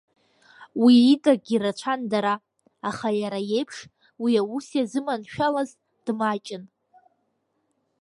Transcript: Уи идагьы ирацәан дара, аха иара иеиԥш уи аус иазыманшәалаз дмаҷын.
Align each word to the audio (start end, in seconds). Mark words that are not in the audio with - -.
Уи 0.81 0.95
идагьы 1.13 1.51
ирацәан 1.55 2.01
дара, 2.11 2.33
аха 2.89 3.07
иара 3.21 3.39
иеиԥш 3.49 3.77
уи 4.23 4.31
аус 4.41 4.67
иазыманшәалаз 4.77 5.69
дмаҷын. 6.05 6.63